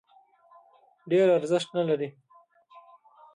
ډېر 1.09 1.27
ارزښت 1.37 1.69
نه 1.77 1.83
لري. 1.89 2.09